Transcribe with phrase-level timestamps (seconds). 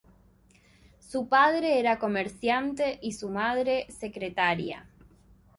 [0.99, 4.87] Su padre era comerciante y su madre secretaria.